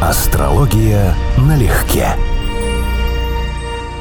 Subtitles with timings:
[0.00, 2.08] Астрология налегке.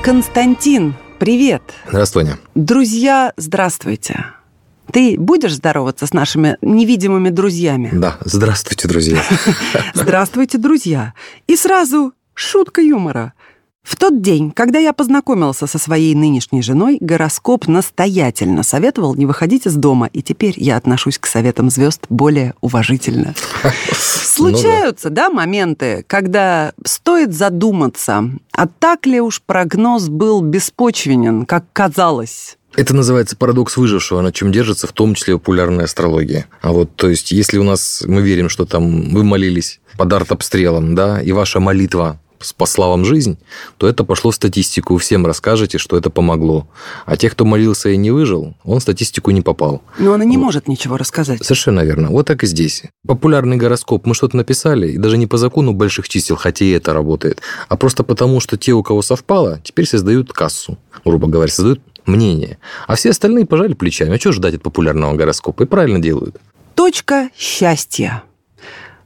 [0.02, 1.62] Константин, привет.
[1.90, 2.40] Здравствуй, Аня.
[2.56, 4.27] Друзья, здравствуйте.
[4.93, 7.90] Ты будешь здороваться с нашими невидимыми друзьями?
[7.92, 9.21] Да, здравствуйте, друзья.
[9.93, 11.13] Здравствуйте, друзья.
[11.48, 13.34] И сразу шутка юмора.
[13.89, 19.65] В тот день, когда я познакомился со своей нынешней женой, гороскоп настоятельно советовал не выходить
[19.65, 23.33] из дома, и теперь я отношусь к советам звезд более уважительно.
[23.91, 32.59] Случаются, да, моменты, когда стоит задуматься, а так ли уж прогноз был беспочвенен, как казалось?
[32.75, 36.45] Это называется парадокс выжившего, на чем держится в том числе популярная астрология.
[36.61, 40.94] А вот, то есть, если у нас, мы верим, что там вы молились под артобстрелом,
[40.94, 43.38] да, и ваша молитва спасла вам жизнь,
[43.77, 44.97] то это пошло в статистику.
[44.97, 46.67] Всем расскажете, что это помогло.
[47.05, 49.81] А тех, кто молился и не выжил, он в статистику не попал.
[49.97, 50.44] Но она не вот.
[50.44, 51.44] может ничего рассказать.
[51.44, 52.09] Совершенно верно.
[52.09, 52.83] Вот так и здесь.
[53.07, 54.05] Популярный гороскоп.
[54.05, 57.77] Мы что-то написали, и даже не по закону больших чисел, хотя и это работает, а
[57.77, 62.58] просто потому, что те, у кого совпало, теперь создают кассу, грубо говоря, создают мнение.
[62.88, 64.16] А все остальные пожали плечами.
[64.16, 65.64] А что ждать от популярного гороскопа?
[65.64, 66.38] И правильно делают.
[66.75, 68.23] Точка счастья.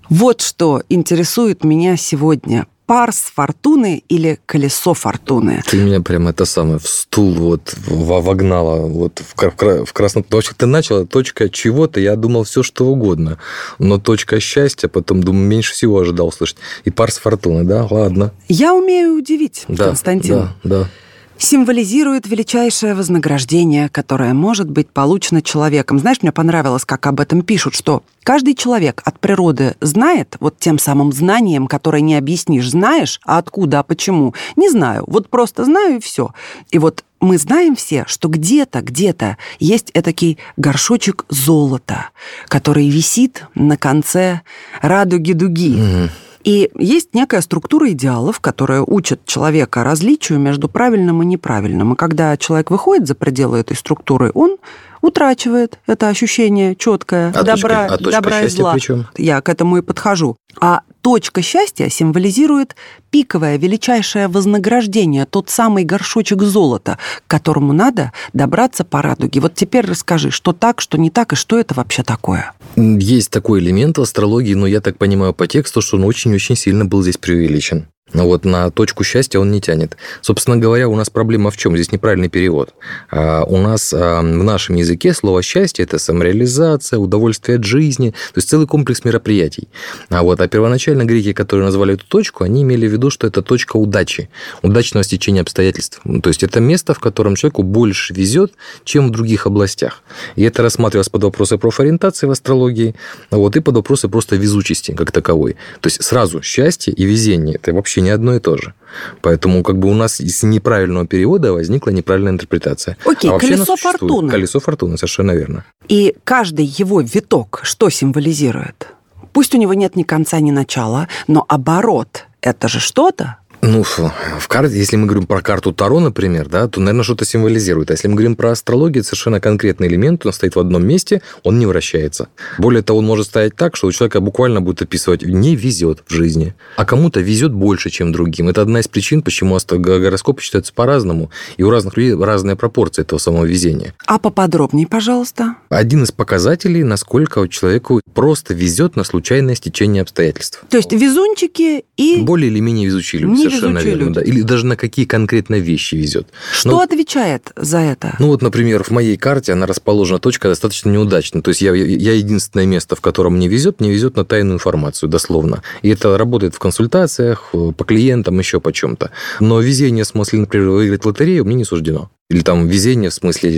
[0.09, 5.63] Вот что интересует меня сегодня парс фортуны или колесо фортуны?
[5.69, 10.25] Ты меня прям это самое в стул вот вогнала вот в, в красном...
[10.29, 13.39] Вообще ты начала точка чего-то, я думал все что угодно,
[13.79, 16.57] но точка счастья, потом, думаю, меньше всего ожидал услышать.
[16.85, 18.31] И парс фортуны, да, ладно.
[18.47, 20.35] Я умею удивить, да, Константин.
[20.35, 20.89] Да, да
[21.37, 25.99] символизирует величайшее вознаграждение, которое может быть получено человеком.
[25.99, 30.79] Знаешь, мне понравилось, как об этом пишут, что каждый человек от природы знает вот тем
[30.79, 35.97] самым знанием, которое не объяснишь, знаешь, а откуда, а почему, не знаю, вот просто знаю
[35.97, 36.31] и все.
[36.71, 42.09] И вот мы знаем все, что где-то, где-то есть этакий горшочек золота,
[42.47, 44.41] который висит на конце
[44.81, 45.77] радуги-дуги.
[45.77, 46.09] Mm-hmm.
[46.43, 51.93] И есть некая структура идеалов, которая учит человека различию между правильным и неправильным.
[51.93, 54.57] И когда человек выходит за пределы этой структуры, он
[55.01, 58.73] утрачивает это ощущение четкое а добра, точка, а добра и зла.
[58.73, 59.07] Причем?
[59.17, 60.35] Я к этому и подхожу.
[60.59, 62.75] А точка счастья символизирует
[63.11, 66.97] пиковое, величайшее вознаграждение, тот самый горшочек золота,
[67.27, 69.41] к которому надо добраться по радуге.
[69.41, 72.53] Вот теперь расскажи, что так, что не так, и что это вообще такое?
[72.75, 76.85] Есть такой элемент в астрологии, но я так понимаю по тексту, что он очень-очень сильно
[76.85, 77.87] был здесь преувеличен.
[78.11, 79.97] Но вот на точку счастья он не тянет.
[80.21, 81.75] Собственно говоря, у нас проблема в чем?
[81.75, 82.73] Здесь неправильный перевод.
[83.09, 88.37] А, у нас а, в нашем языке слово «счастье»– это самореализация, удовольствие от жизни, то
[88.37, 89.69] есть целый комплекс мероприятий.
[90.09, 93.41] А вот а первоначально греки, которые назвали эту точку, они имели в виду, что это
[93.41, 94.29] точка удачи,
[94.61, 96.01] удачного стечения обстоятельств.
[96.21, 98.53] То есть это место, в котором человеку больше везет,
[98.83, 100.03] чем в других областях.
[100.35, 102.95] И это рассматривалось под вопросы профориентации в астрологии,
[103.31, 105.55] вот, и под вопросы просто везучести как таковой.
[105.79, 108.73] То есть сразу счастье и везение– это вообще не одно и то же.
[109.21, 112.97] Поэтому как бы у нас из неправильного перевода возникла неправильная интерпретация.
[113.05, 114.29] Окей, а колесо фортуны.
[114.29, 115.65] Колесо фортуны, совершенно верно.
[115.87, 118.87] И каждый его виток что символизирует?
[119.31, 123.37] Пусть у него нет ни конца, ни начала, но оборот– это же что-то.
[123.65, 127.91] Ну, в карте, если мы говорим про карту Таро, например, да, то, наверное, что-то символизирует.
[127.91, 131.21] А если мы говорим про астрологию, это совершенно конкретный элемент, он стоит в одном месте,
[131.43, 132.27] он не вращается.
[132.57, 136.13] Более того, он может стоять так, что у человека буквально будет описывать «не везет в
[136.13, 138.49] жизни», а кому-то везет больше, чем другим.
[138.49, 143.17] Это одна из причин, почему гороскопы считаются по-разному, и у разных людей разная пропорция этого
[143.17, 143.93] самого везения.
[144.05, 145.55] А поподробнее, пожалуйста.
[145.69, 150.61] Один из показателей, насколько человеку просто везет на случайное стечение обстоятельств.
[150.69, 152.21] То есть везунчики и...
[152.23, 154.03] Более или менее везучие люди, совершенно верно.
[154.03, 154.13] Люди.
[154.15, 154.21] Да.
[154.21, 156.27] Или даже на какие конкретно вещи везет.
[156.53, 158.15] Что ну, отвечает за это?
[158.19, 161.41] Ну вот, например, в моей карте она расположена точка достаточно неудачно.
[161.41, 165.09] То есть я, я единственное место, в котором мне везет, мне везет на тайную информацию,
[165.09, 165.63] дословно.
[165.81, 169.11] И это работает в консультациях, по клиентам, еще по чем-то.
[169.39, 172.09] Но везение в смысле, например, выиграть лотерею мне не суждено.
[172.29, 173.51] Или там везение, в смысле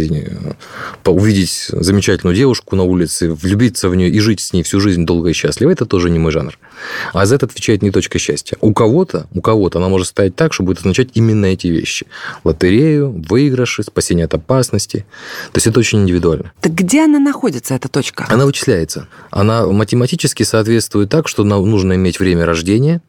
[1.05, 5.29] увидеть замечательную девушку на улице, влюбиться в нее и жить с ней всю жизнь долго
[5.29, 6.57] и счастливо, это тоже не мой жанр.
[7.13, 8.57] А за это отвечает не точка счастья.
[8.61, 12.07] У кого-то, у кого-то она может стоять так, что будет означать именно эти вещи.
[12.43, 15.05] Лотерею, выигрыши, спасение от опасности.
[15.53, 16.51] То есть это очень индивидуально.
[16.59, 18.25] Так где она находится, эта точка?
[18.29, 19.07] Она вычисляется.
[19.29, 23.01] Она математически соответствует так, что нам нужно иметь время рождения,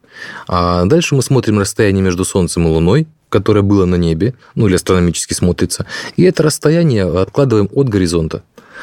[0.47, 4.75] а дальше мы смотрим расстояние между Солнцем и Луной, которое было на небе, ну или
[4.75, 5.87] астрономически смотрится,
[6.17, 8.43] и это расстояние откладываем от горизонта.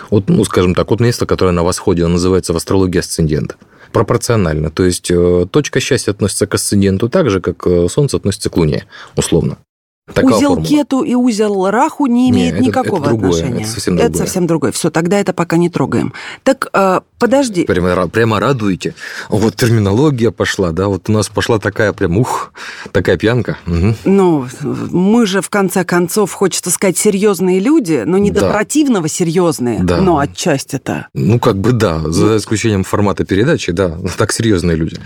[0.10, 3.58] От, ну, скажем так, от места, которое на восходе, оно называется в астрологии асцендент.
[3.92, 4.72] Пропорционально.
[4.72, 8.58] То есть э, точка счастья относится к асценденту так же, как э, Солнце относится к
[8.58, 8.86] Луне,
[9.16, 9.58] условно.
[10.06, 10.66] Такая узел формула.
[10.68, 13.62] кету и узел раху не Не, имеет это- никакого это другое, отношения.
[13.62, 14.26] это совсем Это другое.
[14.26, 14.72] совсем другое.
[14.74, 16.12] Все, тогда это пока не трогаем.
[16.44, 17.64] Так, э, подожди.
[17.64, 18.96] Прямо, прямо радуете.
[19.30, 22.52] Вот терминология пошла, да, вот у нас пошла такая прям, ух,
[22.92, 23.58] такая пьянка.
[23.66, 23.96] Мгм.
[24.04, 24.46] Ну,
[24.92, 28.52] мы же, в конце концов, хочется сказать, серьезные люди, но не до Да.
[28.52, 30.02] противного серьезные, Да.
[30.02, 31.08] но отчасти-то.
[31.14, 34.98] Ну, как бы да, за исключением формата передачи, да, так серьезные люди.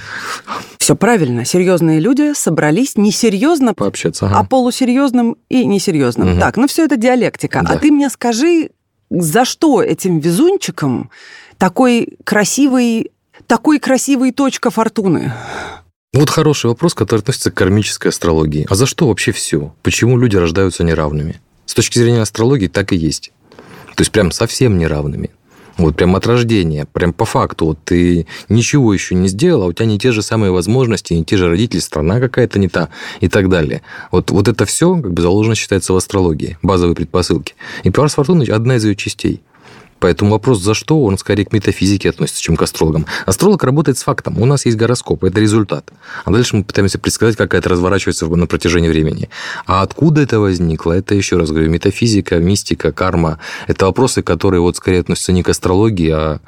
[0.79, 1.45] Все правильно.
[1.45, 4.25] Серьезные люди собрались несерьезно, Пообщаться.
[4.25, 4.47] а ага.
[4.87, 6.31] Полусерьезным и несерьезным.
[6.31, 6.39] Мгм.
[6.39, 7.61] Так, ну все это диалектика.
[7.63, 7.73] Да.
[7.73, 8.71] А ты мне скажи,
[9.09, 11.09] за что этим везунчикам
[11.57, 13.11] такой красивый,
[13.47, 15.33] такой красивый точка фортуны?
[16.13, 18.65] Вот хороший вопрос, который относится к кармической астрологии.
[18.69, 19.73] А за что вообще все?
[19.83, 21.39] Почему люди рождаются неравными?
[21.65, 23.31] С точки зрения астрологии так и есть.
[23.95, 25.31] То есть прям совсем неравными.
[25.77, 29.73] Вот прям от рождения, прям по факту, вот ты ничего еще не сделал, а у
[29.73, 32.89] тебя не те же самые возможности, не те же родители, страна какая-то не та
[33.19, 33.83] и так далее.
[34.11, 37.53] Вот, вот это все как бы заложено считается в астрологии, базовые предпосылки.
[37.83, 39.41] И Пиар Фортуны– одна из ее частей.
[39.99, 43.05] Поэтому вопрос «за что?» он скорее к метафизике относится, чем к астрологам.
[43.25, 44.39] Астролог работает с фактом.
[44.39, 45.91] У нас есть гороскоп, это результат.
[46.25, 49.29] А дальше мы пытаемся предсказать, как это разворачивается на протяжении времени.
[49.65, 50.93] А откуда это возникло?
[50.93, 53.39] Это, еще раз говорю, метафизика, мистика, карма.
[53.67, 56.39] Это вопросы, которые вот скорее относятся не к астрологии, а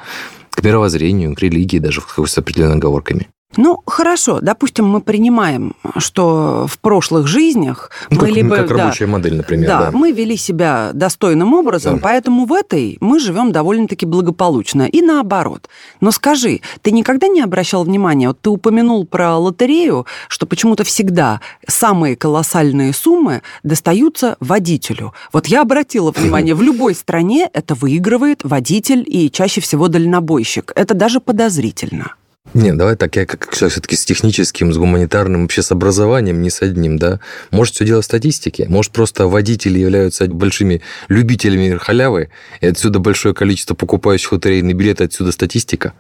[0.52, 3.30] к мировоззрению, к религии даже с определенными оговорками.
[3.58, 8.56] Ну, хорошо, допустим, мы принимаем, что в прошлых жизнях Ну, мы как, либо...
[8.56, 9.68] как да, рабочая модель, например.
[9.68, 12.02] да, Да, мы вели себя достойным образом, Да.
[12.04, 14.84] поэтому в этой мы живем довольно-таки благополучно.
[14.84, 15.68] И наоборот.
[16.00, 21.42] Но скажи, ты никогда не обращал внимания, вот ты упомянул про лотерею, что почему-то всегда
[21.68, 25.14] самые колоссальные суммы достаются водителю.
[25.34, 30.72] Вот я обратила внимание, в любой стране это выигрывает водитель и чаще всего дальнобойщик.
[30.76, 32.14] Это даже подозрительно.
[32.60, 36.50] Нет, давай так, я как человек все-таки с техническим, с гуманитарным, вообще с образованием, не
[36.50, 37.22] с одним, да.
[37.52, 38.66] Может, все дело в статистике.
[38.68, 45.32] Может, просто водители являются большими любителями халявы, и отсюда большое количество покупающих лотерейные билеты, отсюда
[45.32, 45.94] статистика.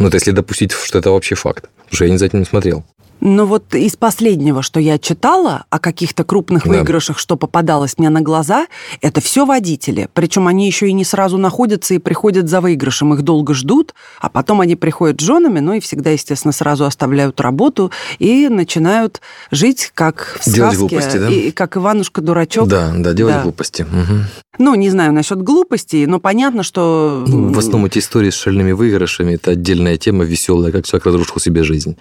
[0.00, 1.68] Ну, это если допустить, что это вообще факт.
[1.84, 2.84] Потому что я за этим не смотрел.
[3.20, 6.70] Но вот из последнего, что я читала о каких-то крупных Да.
[6.70, 8.66] выигрышах, что попадалось мне на глаза,
[9.02, 10.08] это все водители.
[10.14, 13.12] Причем они еще и не сразу находятся и приходят за выигрышем.
[13.12, 17.38] Их долго ждут, а потом они приходят с женами, ну и всегда, естественно, сразу оставляют
[17.42, 19.20] работу и начинают
[19.50, 20.78] жить как в Делать сказке.
[20.96, 21.28] глупости, да?
[21.28, 22.66] И, как Иванушка-дурачок.
[22.66, 23.42] Да, да, делать Да.
[23.42, 23.82] глупости.
[23.90, 24.24] Мгм.
[24.60, 27.24] Ну, не знаю насчет глупостей, но понятно, что...
[27.26, 31.38] Ну, В основном эти истории с шальными выигрышами– это отдельная тема, веселая, как человек разрушил
[31.38, 31.96] себе жизнь.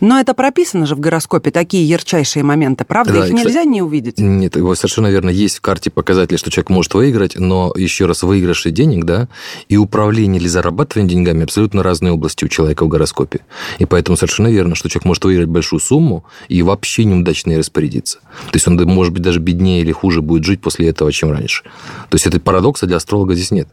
[0.00, 3.12] Но это прописано же в гороскопе, такие ярчайшие моменты, правда?
[3.12, 4.18] Да, Их кстати, нельзя не увидеть.
[4.18, 5.28] Нет, его совершенно верно.
[5.28, 9.28] Есть в карте показатели, что человек может выиграть, но еще раз, выигрыши денег, да,
[9.68, 13.40] и управление или зарабатывание деньгами абсолютно разные области у человека в гороскопе.
[13.78, 18.18] И поэтому совершенно верно, что человек может выиграть большую сумму и вообще неудачно ей распорядиться.
[18.18, 21.64] То есть он, может быть, даже беднее или хуже будет жить после этого, чем раньше.
[22.08, 23.68] То есть это парадокса для астролога здесь нет.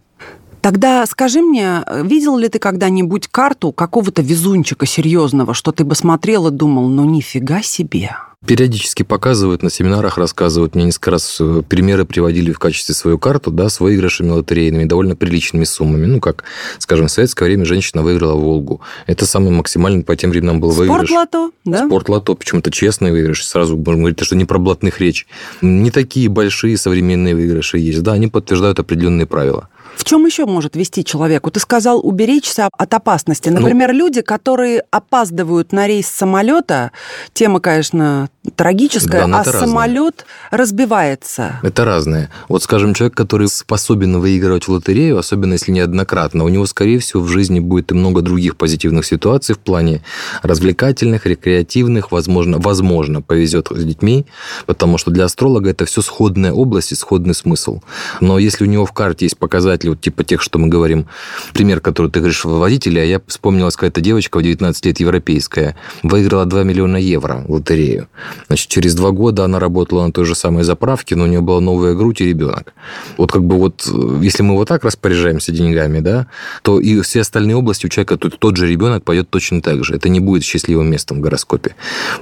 [0.65, 6.47] Тогда скажи мне, видел ли ты когда-нибудь карту какого-то везунчика серьезного, что ты бы смотрел
[6.47, 8.15] и думал, ну нифига себе.
[8.47, 10.73] Периодически показывают, на семинарах рассказывают.
[10.73, 15.15] Мне несколько раз э, примеры приводили в качестве свою карту, да, с выигрышами лотерейными, довольно
[15.15, 16.07] приличными суммами.
[16.07, 16.45] Ну, как,
[16.79, 18.81] скажем, в советское время женщина выиграла «Волгу».
[19.05, 21.09] Это самый максимальный по тем временам был выигрыш.
[21.09, 21.85] Спортлото, да?
[21.85, 23.45] Спортлото, почему-то честный выигрыш.
[23.45, 25.27] Сразу можно говорить, что не про блатных речь.
[25.61, 28.01] Не такие большие современные выигрыши есть.
[28.01, 29.69] Да, они подтверждают определенные правила.
[29.95, 31.51] В чем еще может вести человеку?
[31.51, 33.49] Ты сказал уберечься от опасности.
[33.49, 36.91] Ну- Например, люди, которые опаздывают на рейс самолета,
[37.33, 41.59] тема, конечно, трагическая, Да, а самолет разбивается.
[41.63, 42.29] Это разное.
[42.49, 47.21] Вот, скажем, человек, который способен выигрывать в лотерею, особенно если неоднократно, у него, скорее всего,
[47.21, 50.01] в жизни будет и много других позитивных ситуаций в плане
[50.41, 54.25] развлекательных, рекреативных, возможно, возможно повезет с детьми,
[54.65, 57.81] потому что для астролога это все сходная область и сходный смысл.
[58.21, 59.37] Но если у него в карте есть
[59.85, 61.07] показатели, вот типа тех, что мы говорим,
[61.53, 66.63] пример, который ты говоришь, водителя, я вспомнилась какая-то девочка в 19 лет европейская, выиграла 2
[66.63, 68.07] миллиона евро в лотерею.
[68.47, 71.59] Значит, через два года она работала на той же самой заправке, но у нее была
[71.59, 72.73] новая грудь и ребенок.
[73.17, 76.27] Вот как бы вот, э, если мы вот так распоряжаемся деньгами, да,
[76.61, 79.95] то и все остальные области у человека тот, тот же ребенок пойдет точно так же.
[79.95, 81.75] Это не будет счастливым местом в гороскопе.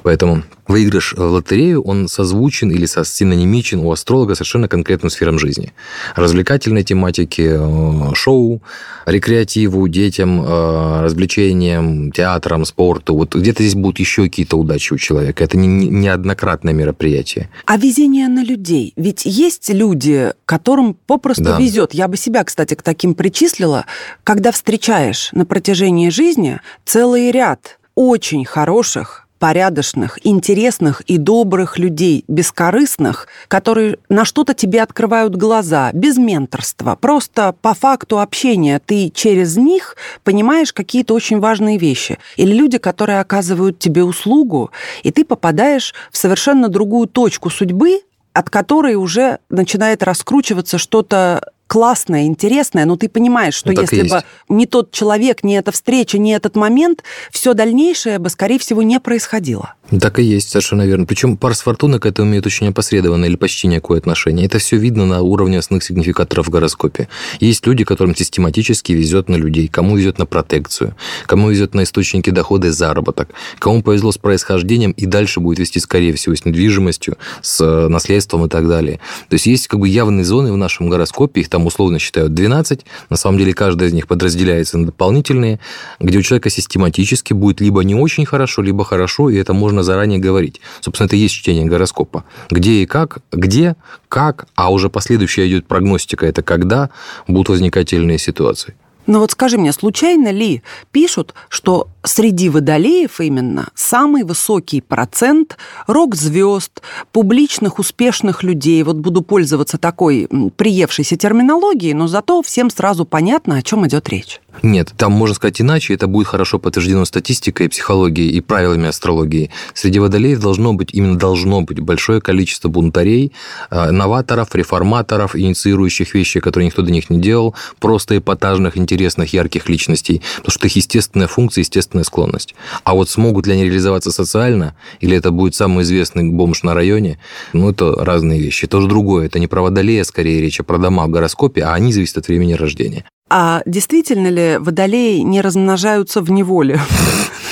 [0.04, 5.74] Поэтому выигрыш в лотерею, он созвучен или синонимичен у астролога совершенно конкретным сферам жизни.
[6.16, 8.62] Развлекательной тематики, э, шоу,
[9.06, 13.16] рекреативу, детям, э, развлечениям, театрам, спорту.
[13.16, 15.44] Вот где-то здесь будут еще какие-то удачи у человека.
[15.44, 17.50] Это не, не- неоднократное мероприятие.
[17.66, 18.94] А везение на людей.
[18.96, 21.60] Ведь есть люди, которым попросту Да.
[21.60, 21.94] везет.
[21.94, 23.86] Я бы себя, кстати, к таким причислила.
[24.24, 33.28] Когда встречаешь на протяжении жизни целый ряд очень хороших, порядочных, интересных и добрых людей, бескорыстных,
[33.50, 36.96] которые на что-то тебе открывают глаза, без менторства.
[36.96, 42.20] Просто по факту общения ты через них понимаешь какие-то очень важные вещи.
[42.38, 44.72] Или люди, которые оказывают тебе услугу,
[45.04, 48.00] и ты попадаешь в совершенно другую точку судьбы,
[48.32, 54.22] от которой уже начинает раскручиваться что-то классное, интересное, но ты понимаешь, что ну, если бы
[54.48, 59.00] не тот человек, не эта встреча, не этот момент, все дальнейшее бы, скорее всего, не
[59.00, 59.74] происходило.
[60.00, 61.06] Так и есть, совершенно верно.
[61.06, 64.46] Причем Парс Фортуна к этому имеет очень опосредованное или почти никакое отношение.
[64.46, 67.10] Это все видно на уровне основных сигнификаторов в гороскопе.
[67.40, 72.30] Есть люди, которым систематически везет на людей, кому везет на протекцию, кому везет на источники
[72.30, 77.18] дохода и заработок, кому повезло с происхождением и дальше будет вести, скорее всего, с недвижимостью,
[77.42, 79.00] с э, наследством и так далее.
[79.30, 82.86] То есть есть как бы явные зоны в нашем гороскопе, их там условно считают 12,
[83.10, 85.60] на самом деле каждая из них подразделяется на дополнительные,
[86.00, 90.20] где у человека систематически будет либо не очень хорошо, либо хорошо, и это можно заранее
[90.20, 90.62] говорить.
[90.82, 92.24] Собственно, это и есть чтение гороскопа.
[92.50, 93.76] Где и как, где,
[94.10, 96.90] как, а уже последующая идет прогностика, это когда
[97.28, 98.76] будут возникать ситуации.
[99.06, 105.58] Но вот скажи мне, случайно ли пишут, что среди водолеев именно самый высокий процент
[105.88, 106.82] рок-звезд,
[107.12, 113.62] публичных успешных людей, вот буду пользоваться такой приевшейся терминологией, но зато всем сразу понятно, о
[113.62, 114.40] чем идет речь?
[114.62, 119.50] Нет, там можно сказать иначе, это будет хорошо подтверждено статистикой, психологией и правилами астрологии.
[119.74, 123.34] Среди водолеев должно быть, именно должно быть большое количество бунтарей,
[123.72, 129.68] э, новаторов, реформаторов, инициирующих вещи, которые никто до них не делал, просто эпатажных, интересных, ярких
[129.70, 132.56] личностей, потому что их естественная функция, естественная склонность.
[132.84, 137.20] А вот смогут ли они реализоваться социально, или это будет самый известный бомж на районе,
[137.54, 138.66] ну, это разные вещи.
[138.66, 141.74] Это уже другое, это не про водолея, скорее речь, а про дома в гороскопе, а
[141.74, 143.06] они зависят от времени рождения.
[143.36, 146.80] А действительно ли водолеи не размножаются в неволе?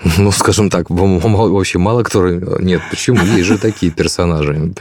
[0.18, 2.28] Ну, скажем так, вообще мало кто...
[2.28, 3.18] Нет, почему?
[3.36, 4.72] Есть же такие персонажи.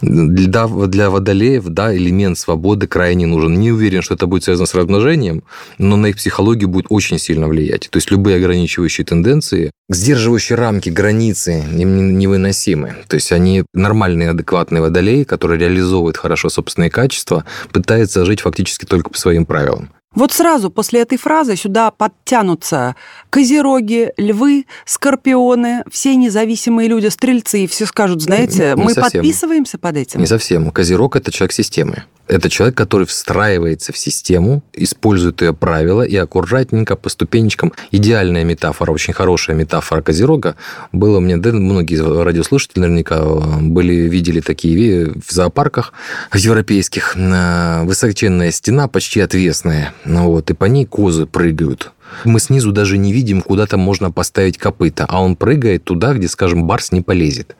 [0.00, 3.54] Для, для водолеев, да, элемент свободы крайне нужен.
[3.60, 5.42] Не уверен, что это будет связано с размножением,
[5.78, 7.88] но на их психологию будет очень сильно влиять.
[7.90, 12.96] То есть любые ограничивающие тенденции, сдерживающие рамки, границы им невыносимы.
[13.08, 19.10] То есть они нормальные, адекватные водолеи, которые реализовывают хорошо собственные качества, пытаются жить фактически только
[19.10, 19.90] по своим правилам.
[20.14, 22.96] Вот сразу после этой фразы сюда подтянутся
[23.30, 29.20] козероги, львы, скорпионы, все независимые люди, стрельцы, и все скажут, знаете, не мы совсем.
[29.20, 30.20] подписываемся под этим.
[30.20, 30.70] Не совсем.
[30.70, 32.04] Козерог– это человек системы.
[32.28, 37.72] Это человек, который встраивается в систему, использует ее правила и аккуратненько по ступенечкам.
[37.90, 40.54] Идеальная метафора, очень хорошая метафора Козерога.
[40.92, 43.22] Было мне, да, многие радиослушатели наверняка
[43.60, 45.92] были, видели такие в зоопарках
[46.32, 47.16] европейских.
[47.16, 49.92] Высоченная стена, почти отвесная.
[50.04, 51.92] Ну вот, и по ней козы прыгают.
[52.24, 56.28] Мы снизу даже не видим, куда там можно поставить копыта, а он прыгает туда, где,
[56.28, 57.56] скажем, барс не полезет.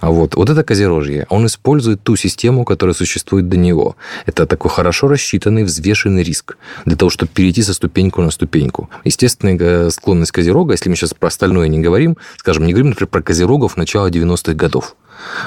[0.00, 1.26] Вот, вот это козерожье.
[1.28, 3.96] Он использует ту систему, которая существует до него.
[4.26, 6.56] Это такой хорошо рассчитанный, взвешенный риск
[6.86, 8.88] для того, чтобы перейти со ступеньку на ступеньку.
[9.04, 13.08] Естественная э, склонность козерога, если мы сейчас про остальное не говорим, скажем, не говорим, например,
[13.08, 14.96] про козерогов начала 90-х годов.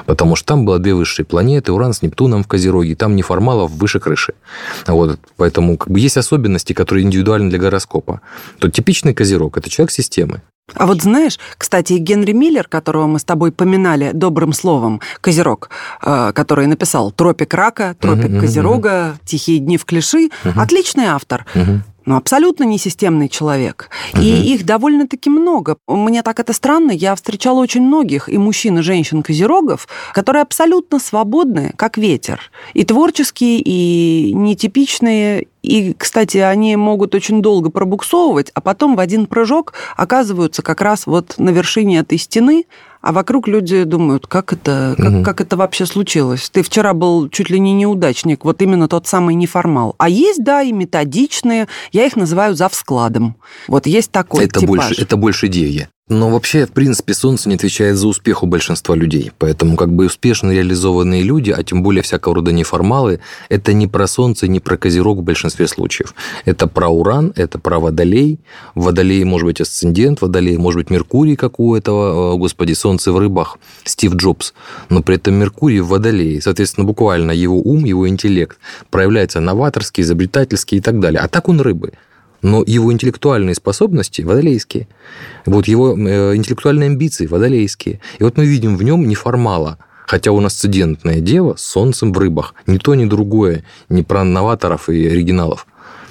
[0.06, 4.00] Потому что там было две высшие планеты, Уран с Нептуном в Козероге, там неформалов выше
[4.00, 4.34] крыши.
[4.88, 8.22] Вот, поэтому как бы есть особенности, которые индивидуальны для гороскопа.
[8.60, 10.42] То типичный Козерог– это человек системы.
[10.76, 15.70] А вот знаешь, кстати, Генри Миллер, которого мы с тобой поминали добрым словом, Козерог,
[16.02, 19.18] э, который написал «Тропик рака», «Тропик uh-huh, Козерога», uh-huh.
[19.26, 20.54] «Тихие дни в клиши», uh-huh.
[20.62, 21.46] отличный автор.
[21.54, 23.90] Uh-huh ну, абсолютно несистемный человек.
[24.14, 24.22] Угу.
[24.22, 25.78] И их довольно-таки много.
[25.88, 26.92] Мне так это странно.
[26.92, 32.52] Я встречала очень многих и мужчин, и женщин козерогов, которые абсолютно свободны, как ветер.
[32.74, 35.48] И творческие, и нетипичные.
[35.62, 41.08] И, кстати, они могут очень долго пробуксовывать, а потом в один прыжок оказываются как раз
[41.08, 42.66] вот на вершине этой стены,
[43.04, 45.24] а вокруг люди думают, как это, как, угу.
[45.24, 46.50] как это вообще случилось?
[46.50, 49.96] Ты вчера был чуть ли не неудачник, вот именно тот самый неформал.
[49.98, 53.36] А есть, да, и методичные, я их называю завскладом.
[53.68, 54.88] Вот есть такой это типаж.
[54.88, 55.90] Больше, это больше идея.
[56.10, 59.32] Но вообще, в принципе, Солнце не отвечает за успех у большинства людей.
[59.38, 64.06] Поэтому как бы успешно реализованные люди, а тем более всякого рода неформалы, это не про
[64.08, 66.14] Солнце, не про Козерог в большинстве случаев.
[66.44, 68.42] Это про Уран, это про Водолей.
[68.76, 73.58] Водолей может быть асцендент, Водолей может быть Меркурий, как у этого, господи, Солнце в рыбах,
[73.84, 74.54] Стив Джобс.
[74.90, 76.42] Но при этом Меркурий в Водолее.
[76.42, 78.58] Соответственно, буквально его ум, его интеллект
[78.90, 81.20] проявляется новаторский, изобретательский и так далее.
[81.22, 81.94] А так он рыбы
[82.44, 84.88] но его интеллектуальные способности водолейские,
[85.46, 88.02] вот его э, интеллектуальные амбиции водолейские.
[88.20, 92.54] И вот мы видим в нем неформала, хотя он асцендентная дева с солнцем в рыбах.
[92.68, 95.66] Ни то, ни другое, не про новаторов и оригиналов,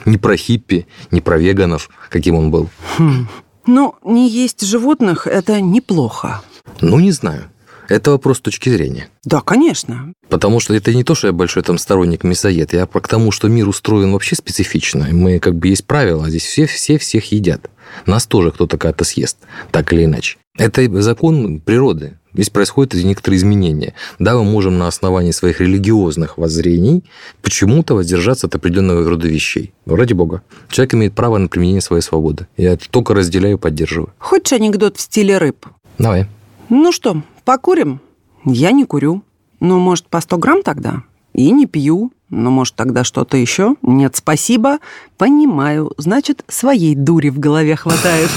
[0.06, 2.70] не про хиппи, не про веганов, каким он был.
[2.96, 3.28] Хм.
[3.66, 6.40] Ну, не есть животных– это неплохо.
[6.82, 7.44] Ну, не знаю.
[7.88, 9.08] Это вопрос точки зрения.
[9.24, 10.12] Да, конечно.
[10.28, 13.48] Потому что это не то, что я большой там сторонник мясоед, я к тому, что
[13.48, 15.08] мир устроен вообще специфично.
[15.10, 17.70] Мы как бы есть правила, а здесь все, все всех едят.
[18.06, 19.38] Нас тоже кто-то когда-то съест,
[19.70, 20.38] так или иначе.
[20.58, 22.18] Это закон природы.
[22.34, 23.94] Здесь происходят некоторые изменения.
[24.18, 27.04] Да, мы можем на основании своих религиозных воззрений
[27.42, 29.74] почему-то воздержаться от определенного рода вещей.
[29.84, 30.42] Ради бога.
[30.70, 32.46] Человек имеет право на применение своей свободы.
[32.56, 34.14] Я это только разделяю и поддерживаю.
[34.18, 35.66] Хочешь анекдот в стиле рыб?
[35.98, 36.26] Давай.
[36.74, 38.00] Ну что, покурим?
[38.46, 39.22] Я не курю.
[39.60, 41.02] Ну, может, по 100 грамм тогда?
[41.34, 42.12] И не пью.
[42.30, 43.76] Ну, может, тогда что-то еще?
[43.82, 44.78] Нет, спасибо.
[45.18, 45.92] Понимаю.
[45.98, 48.30] Значит, своей дури в голове хватает.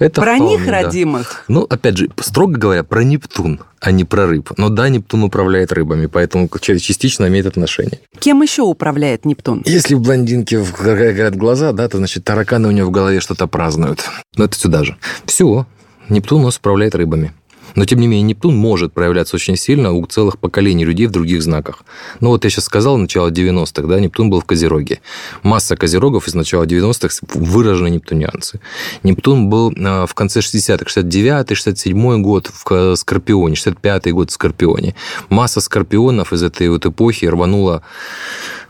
[0.00, 0.82] Это про вполне, них, да.
[0.82, 1.44] родимых.
[1.46, 4.50] Ну, опять же, строго говоря, про Нептун, а не про рыб.
[4.56, 8.00] Но да, Нептун управляет рыбами, поэтому частично имеет отношение.
[8.18, 9.62] Кем еще управляет Нептун?
[9.66, 14.10] Если в блондинке горят глаза, да, то значит тараканы у нее в голове что-то празднуют.
[14.36, 14.96] Но это сюда же.
[15.26, 15.64] Все,
[16.08, 17.32] Нептун у нас управляет рыбами.
[17.74, 21.42] Но, тем не менее, Нептун может проявляться очень сильно у целых поколений людей в других
[21.42, 21.84] знаках.
[22.20, 25.00] Ну, вот я сейчас сказал, начало 90-х, да, Нептун был в Козероге.
[25.42, 28.60] Масса Козерогов из начала 90-х выраженные нептунианцы.
[29.02, 34.94] Нептун был а, в конце 60-х, 69-й, 67-й год в Скорпионе, 65-й год в Скорпионе.
[35.28, 37.82] Масса скорпионов из этой вот эпохи рванула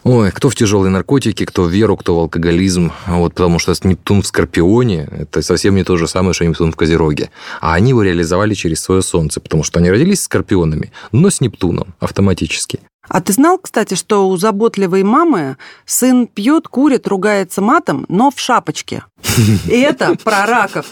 [0.04, 2.92] Ой, кто в тяжелые наркотики, кто в веру, кто в алкоголизм.
[3.06, 6.76] Вот потому что Нептун в Скорпионе– это совсем не то же самое, что Нептун в
[6.76, 7.30] Козероге.
[7.60, 11.40] А они его реализовали через свое Солнце, потому что они родились с Скорпионами, но с
[11.40, 12.80] Нептуном автоматически.
[13.08, 15.56] А ты знал, кстати, что у заботливой мамы
[15.86, 19.04] сын пьет, курит, ругается матом, но в шапочке?
[19.66, 20.86] И это про раков.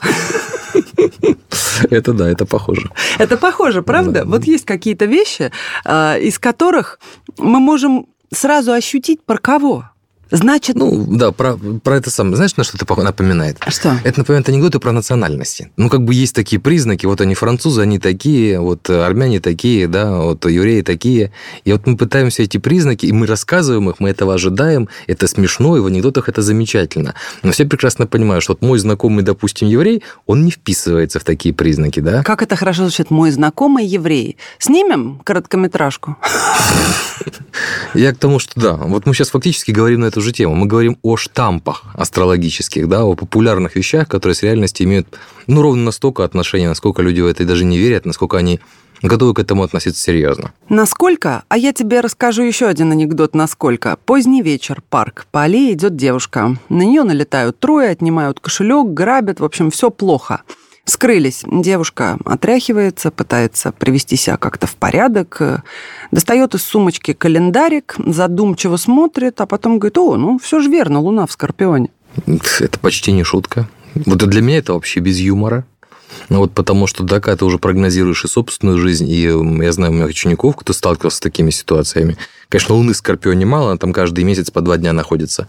[1.90, 2.90] Это да, это похоже.
[3.19, 4.25] Это похоже, правда?
[4.25, 5.50] Вот есть какие-то вещи,
[5.85, 7.00] а, из которых
[7.38, 9.89] мы можем сразу ощутить, про кого.
[10.30, 10.76] Значит...
[10.76, 12.37] Ну, да, про, про это самое.
[12.37, 13.58] Знаешь, на что это напоминает?
[13.68, 13.96] Что?
[14.04, 15.70] Это напоминает анекдоты про национальности.
[15.76, 20.20] Ну, как бы есть такие признаки, вот они французы, они такие, вот армяне такие, да,
[20.20, 21.32] вот евреи такие.
[21.64, 25.76] И вот мы пытаемся эти признаки, и мы рассказываем их, мы этого ожидаем, это смешно,
[25.76, 27.14] и в анекдотах это замечательно.
[27.42, 31.54] Но все прекрасно понимают, что вот мой знакомый, допустим, еврей, он не вписывается в такие
[31.54, 32.22] признаки, да?
[32.22, 34.36] Как это хорошо звучит, мой знакомый еврей.
[34.58, 36.16] Снимем короткометражку?
[37.95, 40.54] Я к тому, что да, вот мы сейчас фактически говорим на эту же тему.
[40.54, 45.85] Мы говорим о штампах астрологических, да, о популярных вещах, которые с реальностью имеют, ну, ровно
[45.85, 48.61] настолько отношения, насколько люди в это даже не верят, насколько они
[49.02, 50.52] готовы к этому относиться серьезно.
[50.69, 51.45] Насколько?
[51.49, 53.97] А я тебе расскажу еще один анекдот, насколько.
[54.04, 55.26] Поздний вечер, парк.
[55.30, 56.56] По аллее идет девушка.
[56.69, 60.43] На нее налетают трое, отнимают кошелек, грабят, в общем, все плохо.
[60.91, 61.45] Скрылись.
[61.47, 65.63] Девушка отряхивается, пытается привести себя как-то в порядок,
[66.11, 71.26] достает из сумочки календарик, задумчиво смотрит, а потом говорит, о, ну все же верно, луна
[71.26, 71.91] в Скорпионе.
[72.26, 73.69] Это почти не шутка.
[73.95, 75.65] Вот для меня это вообще без юмора.
[76.28, 79.92] Ну вот потому что, да, когда ты уже прогнозируешь и собственную жизнь, и я знаю
[79.92, 82.16] у моих учеников, кто сталкивался с такими ситуациями.
[82.49, 85.46] Конечно, Луны в Скорпионе мало, она там каждый месяц по два дня находится.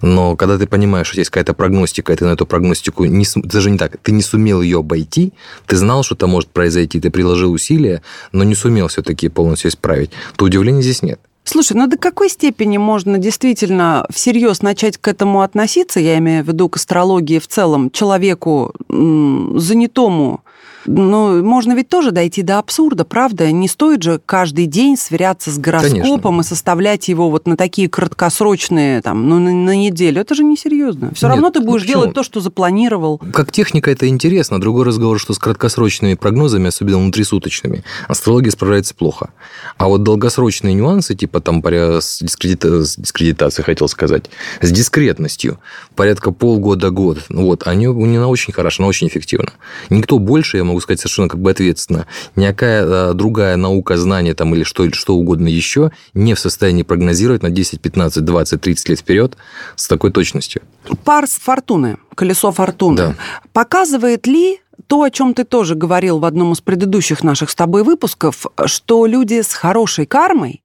[0.00, 3.70] Но когда ты понимаешь, что есть какая-то прогностика, и ты на эту прогностику, не, даже
[3.70, 5.32] не так, ты не сумел ее обойти,
[5.66, 10.10] ты знал, что это может произойти, ты приложил усилия, но не сумел все-таки полностью исправить,
[10.36, 11.20] то удивления здесь нет.
[11.44, 16.48] Слушай, ну до какой степени можно действительно всерьез начать к этому относиться, я имею в
[16.48, 20.42] виду к астрологии в целом, человеку занятому
[20.86, 23.50] ну, можно ведь тоже дойти до абсурда, правда?
[23.50, 26.40] Не стоит же каждый день сверяться с гороскопом Конечно.
[26.40, 30.20] и составлять его вот на такие краткосрочные, там, ну, на, на неделю.
[30.20, 31.12] Это же несерьезно.
[31.14, 32.02] Все равно ты будешь почему?
[32.02, 33.18] делать то, что запланировал.
[33.32, 34.60] Как техника это интересно.
[34.60, 39.30] Другой разговор, что с краткосрочными прогнозами, особенно внутрисуточными, астрология справляется плохо.
[39.76, 42.84] А вот долгосрочные нюансы, типа там с, дискредита...
[42.84, 44.24] с дискредитацией, хотел сказать,
[44.60, 45.58] с дискретностью,
[45.96, 49.52] порядка полгода-год, вот, они, нее очень хорошо, она очень эффективна.
[49.90, 52.06] Никто больше, я могу могу сказать совершенно как бы ответственно,
[52.36, 57.42] никакая а, другая наука, знание там или что, что угодно еще не в состоянии прогнозировать
[57.42, 59.36] на 10, 15, 20, 30 лет вперед
[59.76, 60.62] с такой точностью.
[61.04, 63.14] Парс фортуны, колесо фортуны, да.
[63.52, 67.84] показывает ли то, о чем ты тоже говорил в одном из предыдущих наших с тобой
[67.84, 70.62] выпусков, что люди с хорошей кармой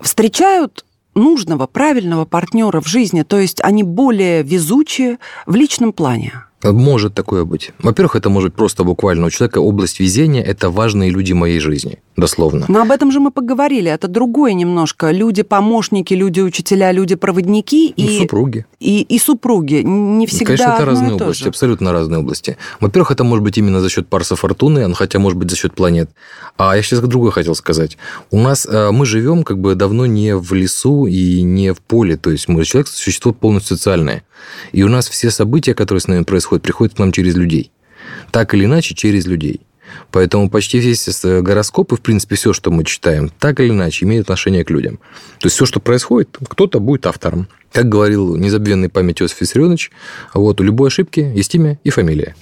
[0.00, 0.84] встречают
[1.14, 6.44] нужного, правильного партнера в жизни, то есть они более везучие в личном плане.
[6.62, 7.72] Может такое быть.
[7.80, 11.98] Во-первых, это может быть просто буквально у человека область везения– это важные люди моей жизни.
[12.16, 12.66] Дословно.
[12.68, 13.90] Но об этом же мы поговорили.
[13.90, 15.10] Это другое немножко.
[15.10, 18.66] Люди-помощники, люди-учителя, люди-проводники Ну, и, супруги.
[18.80, 19.82] и, и супруги.
[19.84, 21.48] Не всегда Конечно, это и разные области, же.
[21.48, 22.56] абсолютно разные области.
[22.80, 26.10] Во-первых, это может быть именно за счет Парса Фортуны, хотя может быть за счет планет.
[26.56, 27.96] А я сейчас другое хотел сказать.
[28.30, 32.16] У нас э, мы живем как бы давно не в лесу и не в поле,
[32.16, 34.22] то есть мы человек существо полностью социальное.
[34.72, 37.72] И у нас все события, которые с нами происходят, приходят к нам через людей.
[38.30, 39.60] Так или иначе, через людей.
[40.10, 44.04] Поэтому почти весь э, гороскоп и, в принципе, все, что мы читаем, так или иначе
[44.04, 44.98] имеет отношение к людям.
[45.38, 47.48] То есть все, что происходит, кто-то будет автором.
[47.72, 49.90] Как говорил незабвенный память Иосиф Виссарионович,
[50.34, 52.34] вот у любой ошибки есть имя и фамилия.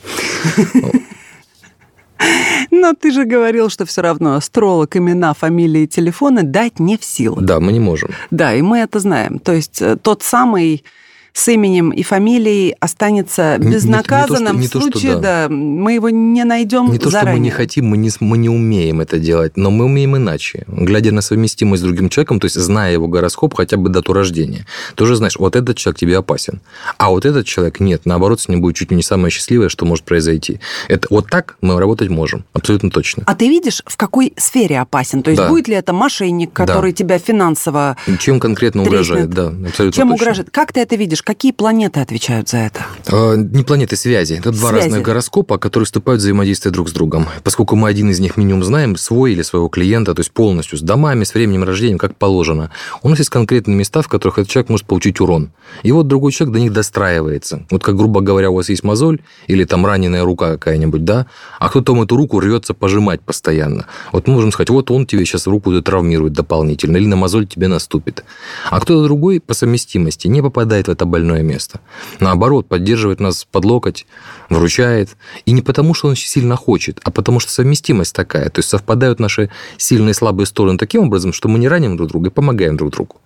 [2.70, 7.40] Но ты же говорил, что все равно астролог имена, фамилии, телефоны дать не в силу.
[7.40, 8.10] Да, мы не можем.
[8.30, 9.38] Да, и мы это знаем.
[9.38, 10.84] То есть э, тот самый
[11.32, 15.16] с именем и фамилией останется Не- не- не то, что- безнаказанным не в то, случае,
[15.16, 15.48] да.
[15.48, 15.54] да.
[15.54, 19.00] мы его не найдем Не то, что мы не хотим, мы не, мы не умеем
[19.00, 20.64] это делать, но мы умеем иначе.
[20.68, 24.66] Глядя на совместимость с другим человеком, то есть зная его гороскоп, хотя бы дату рождения,
[24.96, 26.60] ты уже знаешь, вот этот человек тебе опасен,
[26.98, 29.86] а вот этот человек нет, наоборот, с ним будет чуть ли не самое счастливое, что
[29.86, 30.60] может произойти.
[30.88, 33.22] Это вот так мы работать можем, абсолютно точно.
[33.26, 35.22] А ты видишь, в какой сфере опасен?
[35.22, 35.48] То есть Да.
[35.48, 37.96] будет ли это мошенник, который тебя финансово...
[38.18, 39.00] Чем конкретно Треснет.
[39.00, 40.14] угрожает, да, абсолютно Чем точно.
[40.14, 40.50] угрожает?
[40.50, 41.19] Как ты это видишь?
[41.22, 42.86] Какие планеты отвечают за это?
[43.10, 44.34] А, Не планеты связи.
[44.34, 44.84] Это два Связи.
[44.84, 47.26] разных гороскопа, которые вступают в взаимодействие друг с другом.
[47.44, 50.80] Поскольку мы один из них минимум знаем, свой или своего клиента, то есть полностью с
[50.80, 52.70] домами, с временем рождения, как положено.
[53.02, 55.50] У нас есть конкретные места, в которых этот человек может получить урон.
[55.82, 57.66] И вот другой человек до них достраивается.
[57.70, 61.26] Вот как, грубо говоря, у вас есть мозоль или там раненая рука какая-нибудь, да,
[61.58, 63.86] а кто-то вам эту руку рвется пожимать постоянно.
[64.12, 67.68] Вот мы можем сказать, вот он тебе сейчас руку травмирует дополнительно, или на мозоль тебе
[67.68, 68.24] наступит.
[68.70, 71.80] А кто-то другой по совместимости не попадает в это больное место.
[72.20, 74.06] Наоборот, поддерживает нас под локоть,
[74.48, 75.16] вручает.
[75.44, 78.48] И не потому, что он очень сильно хочет, а потому что совместимость такая.
[78.48, 82.08] То есть совпадают наши сильные и слабые стороны таким образом, что мы не раним друг
[82.08, 83.16] друга и помогаем друг другу.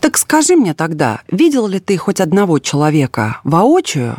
[0.00, 4.16] Так скажи мне тогда, видел ли ты хоть одного человека воочию,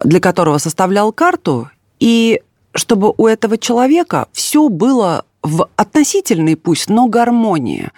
[0.00, 2.40] для которого составлял карту, и
[2.74, 7.90] чтобы у этого человека все было в относительной пусть, но гармонии.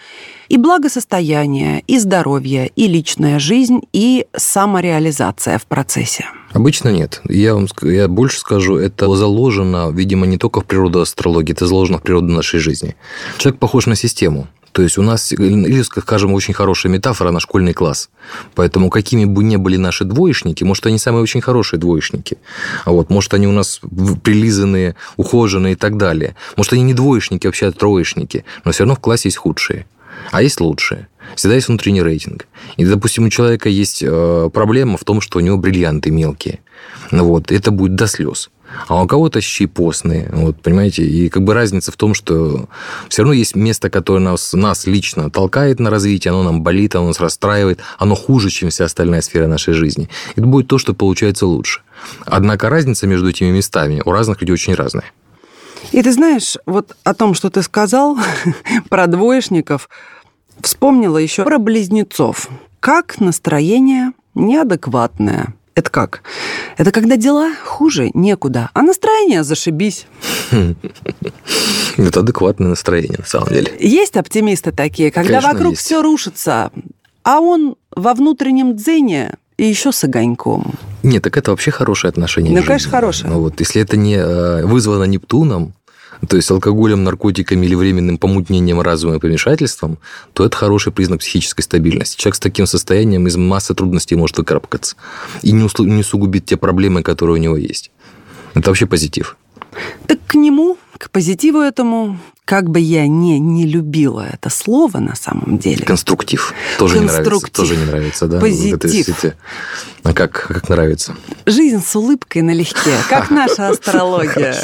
[0.49, 6.27] И благосостояние, и здоровье, и личная жизнь, и самореализация в процессе.
[6.53, 7.23] Обычно нет.
[7.29, 11.99] Я вам я больше скажу, это заложено, видимо, не только в природу астрологии, это заложено
[11.99, 12.97] в природу нашей жизни.
[13.39, 14.49] Человек похож на систему.
[14.73, 18.09] То есть у нас, или, скажем, очень хорошая метафора на школьный класс.
[18.55, 22.39] Поэтому какими бы ни были наши двоечники, может, они самые очень хорошие двоечники.
[22.85, 23.81] А вот, может, они у нас
[24.23, 26.37] прилизанные, ухоженные и так далее.
[26.57, 28.45] Может, они не двоечники, вообще а троечники.
[28.65, 29.87] Но все равно в классе есть худшие.
[30.31, 31.09] А есть лучшие.
[31.35, 32.47] Всегда есть внутренний рейтинг.
[32.77, 36.61] И, допустим, у человека есть э, проблема в том, что у него бриллианты мелкие.
[37.11, 38.51] Ну вот, это будет до слез.
[38.89, 41.05] А у кого-то щи постные, вот, понимаете?
[41.05, 42.69] И как бы разница в том, что
[43.09, 47.09] все равно есть место, которое нас, нас лично толкает на развитие, оно нам болит, оно
[47.09, 50.09] нас расстраивает, оно хуже, чем вся остальная сфера нашей жизни.
[50.37, 51.81] Это будет то, что получается лучше.
[52.25, 55.13] Однако разница между этими местами у разных людей очень разная.
[55.93, 58.19] И ты знаешь, вот о том, что ты сказал
[58.89, 59.89] про двоечников,
[60.61, 62.49] вспомнила еще про близнецов.
[62.81, 65.55] Как настроение неадекватное.
[65.75, 66.23] Это как?
[66.77, 70.07] Это когда дела хуже некуда, а настроение зашибись.
[71.97, 73.73] Это адекватное настроение, на самом деле.
[73.79, 75.85] Есть оптимисты такие, когда Конечно, вокруг есть.
[75.85, 76.71] все рушится,
[77.23, 80.75] а он во внутреннем дзене и еще с огоньком.
[81.03, 82.55] Нет, так это вообще хорошее отношение.
[82.55, 83.31] Ну, конечно, хорошее.
[83.31, 85.75] Ну, вот, если это не э, вызвано Нептуном,
[86.29, 89.99] то есть алкоголем, наркотиками или временным помутнением разума и помешательством,
[90.33, 92.21] то это хороший признак психической стабильности.
[92.21, 94.97] Человек с таким состоянием из массы трудностей может выкарабкаться
[95.43, 97.91] и не, услу- не усугубит те проблемы, которые у него есть.
[98.55, 99.37] Это вообще позитив.
[100.07, 105.15] Так к нему, к позитиву этому, как бы я не, не любила это слово на
[105.17, 105.83] самом деле.
[105.83, 106.53] Конструктив.
[106.79, 107.31] Тоже не нравится.
[107.31, 107.57] Конструктив.
[107.57, 108.39] Тоже не нравится, да?
[108.39, 109.35] Позитив.
[110.03, 111.17] А как, как нравится?
[111.47, 114.55] Жизнь с улыбкой налегке, как наша астрология.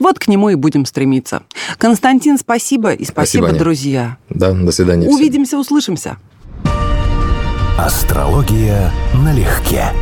[0.00, 1.44] Вот к нему и будем стремиться.
[1.78, 4.16] Константин, спасибо и спасибо, друзья.
[4.28, 5.06] Да, до свидания.
[5.06, 5.14] всем.
[5.14, 6.16] Увидимся, услышимся.
[7.78, 9.92] Астрология налегке.